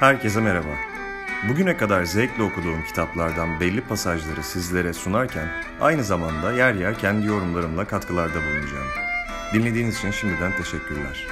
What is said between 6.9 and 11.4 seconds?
kendi yorumlarımla katkılarda bulunacağım. Dinlediğiniz için şimdiden teşekkürler.